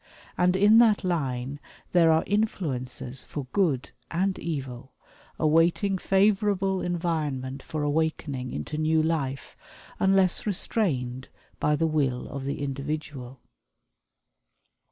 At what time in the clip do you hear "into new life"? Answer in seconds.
8.51-9.55